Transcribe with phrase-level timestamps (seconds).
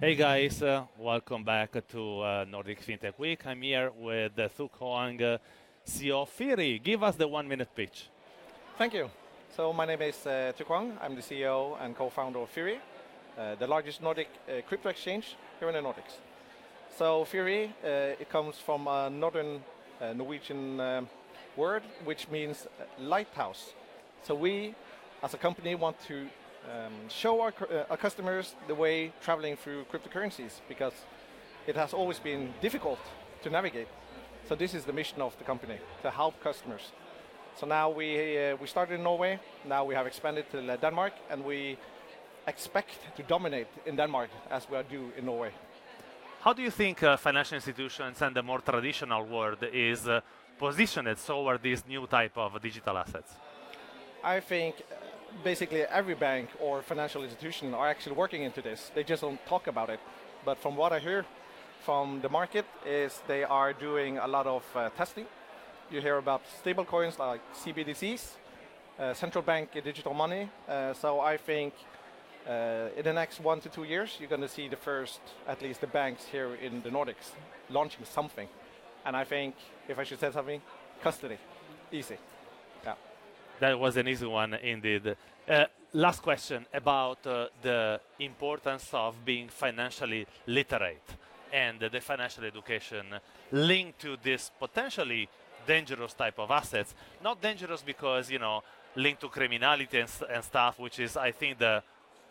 [0.00, 3.44] Hey guys, uh, welcome back to uh, Nordic FinTech Week.
[3.44, 5.38] I'm here with uh, Thu Hoang, uh,
[5.84, 6.80] CEO of Firi.
[6.80, 8.08] Give us the one minute pitch.
[8.78, 9.10] Thank you.
[9.56, 10.92] So my name is uh, Thu Hoang.
[11.02, 12.76] I'm the CEO and co-founder of Firi,
[13.36, 16.20] uh, the largest Nordic uh, crypto exchange here in the Nordics.
[16.96, 19.64] So Firi, uh, it comes from a northern
[20.14, 21.08] Norwegian um,
[21.56, 22.68] word which means
[23.00, 23.72] lighthouse.
[24.22, 24.76] So we,
[25.24, 26.28] as a company, want to
[26.66, 30.92] um, show our, uh, our customers the way traveling through cryptocurrencies because
[31.66, 32.98] it has always been difficult
[33.42, 33.88] to navigate.
[34.48, 36.92] So this is the mission of the company to help customers.
[37.56, 39.38] So now we uh, we started in Norway.
[39.66, 41.76] Now we have expanded to Denmark, and we
[42.46, 45.50] expect to dominate in Denmark as we are due in Norway.
[46.40, 50.20] How do you think uh, financial institutions and the more traditional world is uh,
[50.58, 53.32] positioned toward these new type of digital assets?
[54.22, 54.76] I think
[55.44, 58.90] basically every bank or financial institution are actually working into this.
[58.94, 60.00] They just don't talk about it.
[60.44, 61.24] But from what I hear
[61.84, 65.26] from the market is they are doing a lot of uh, testing.
[65.90, 68.32] You hear about stable coins like CBDCs,
[68.98, 70.50] uh, central bank digital money.
[70.68, 71.74] Uh, so I think
[72.48, 75.62] uh, in the next one to two years, you're going to see the first, at
[75.62, 77.32] least the banks here in the Nordics,
[77.68, 78.48] launching something.
[79.04, 79.54] And I think,
[79.88, 80.60] if I should say something,
[81.02, 81.38] custody,
[81.92, 82.16] easy.
[83.60, 85.16] That was an easy one indeed.
[85.48, 91.02] Uh, last question about uh, the importance of being financially literate
[91.52, 93.06] and the financial education
[93.50, 95.28] linked to this potentially
[95.66, 96.94] dangerous type of assets.
[97.22, 98.62] Not dangerous because, you know,
[98.94, 101.82] linked to criminality and, and stuff, which is, I think, the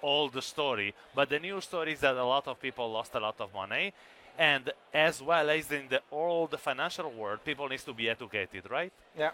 [0.01, 0.93] old story.
[1.13, 3.93] But the new story is that a lot of people lost a lot of money.
[4.37, 8.93] And as well as in the old financial world, people need to be educated, right?
[9.17, 9.31] Yeah.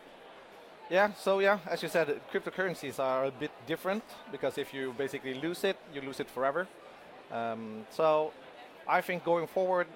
[0.93, 5.33] Yeah, so yeah, as you said, cryptocurrencies are a bit different because if you basically
[5.33, 6.67] lose it, you lose it forever.
[7.31, 8.31] Um, so
[8.87, 9.87] I think going forward,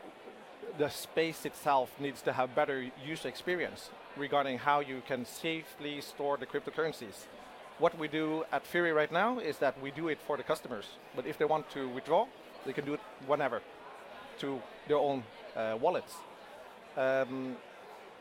[0.80, 6.36] the space itself needs to have better user experience regarding how you can safely store
[6.36, 7.28] the cryptocurrencies.
[7.78, 10.88] What we do at Firi right now is that we do it for the customers,
[11.16, 12.26] but if they want to withdraw,
[12.66, 13.62] they can do it whenever
[14.40, 15.24] to their own
[15.56, 16.16] uh, wallets.
[16.98, 17.56] Um,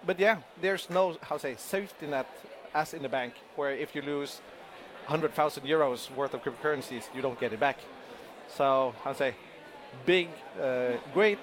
[0.04, 2.26] but yeah, there's no how to say safety net
[2.76, 4.40] as in the bank, where if you lose
[5.06, 7.78] 100,000 euros worth of cryptocurrencies, you don't get it back.
[8.48, 9.34] So to say,
[10.04, 10.28] big,
[10.60, 11.38] uh, great,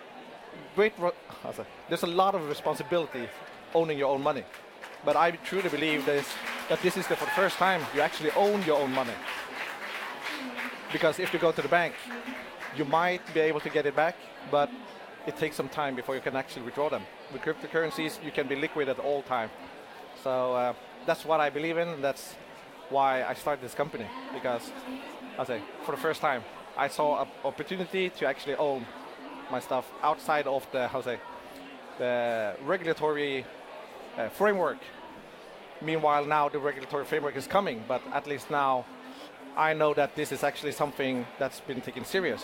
[0.75, 0.93] great.
[1.57, 3.27] say, there's a lot of responsibility
[3.73, 4.43] owning your own money.
[5.03, 6.27] But I truly believe this,
[6.69, 9.17] that this is the first time you actually own your own money.
[10.91, 11.95] Because if you go to the bank,
[12.77, 14.15] you might be able to get it back,
[14.51, 14.69] but
[15.25, 17.03] it takes some time before you can actually withdraw them.
[17.31, 19.49] With cryptocurrencies, you can be liquid at all time.
[20.23, 20.73] So uh,
[21.05, 22.01] that's what I believe in.
[22.01, 22.35] That's
[22.89, 24.71] why I started this company because,
[25.37, 26.43] I say, for the first time,
[26.77, 28.85] I saw an opportunity to actually own
[29.51, 31.19] my stuff outside of the how say,
[31.97, 33.45] the regulatory
[34.17, 34.77] uh, framework.
[35.81, 38.85] Meanwhile, now the regulatory framework is coming, but at least now
[39.55, 42.43] I know that this is actually something that's been taken serious.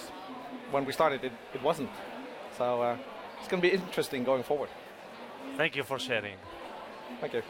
[0.72, 1.90] When we started, it, it wasn't.
[2.58, 2.98] So uh,
[3.40, 4.70] it's going to be interesting going forward.
[5.58, 6.36] Thank you for sharing.
[7.22, 7.42] Thank you.